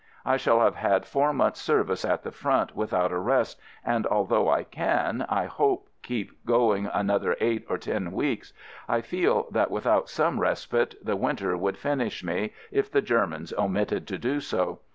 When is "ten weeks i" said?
7.77-9.01